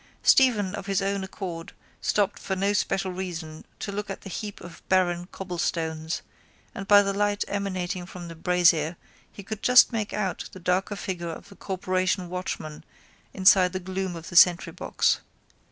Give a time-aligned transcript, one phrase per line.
[0.23, 4.59] Stephen of his own accord stopped for no special reason to look at the heap
[4.59, 6.23] of barren cobblestones
[6.73, 8.97] and by the light emanating from the brazier
[9.31, 12.83] he could just make out the darker figure of the corporation watchman
[13.31, 15.19] inside the gloom of the sentrybox.